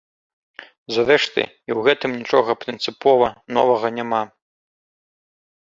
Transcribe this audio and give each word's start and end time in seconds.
Зрэшты, 0.95 1.41
і 1.69 1.73
ў 1.77 1.79
гэтым 1.89 2.11
нічога 2.21 2.51
прынцыпова 2.65 3.27
новага 3.61 3.87
няма. 4.01 4.23